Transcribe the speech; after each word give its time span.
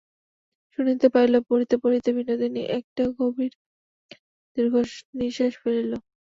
শুনিতে 0.71 1.07
পাইল, 1.13 1.33
পড়িতে 1.49 1.75
পড়িতে 1.83 2.09
বিনোদিনী 2.17 2.61
একটা 2.77 3.03
গভীর 3.17 3.53
দীর্ঘনিশ্বাস 4.57 5.53
ফেলিল। 5.61 5.91